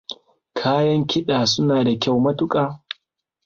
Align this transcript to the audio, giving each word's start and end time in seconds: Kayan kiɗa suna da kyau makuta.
Kayan 0.57 1.03
kiɗa 1.09 1.37
suna 1.51 1.83
da 1.85 1.93
kyau 2.01 2.19
makuta. 2.23 2.63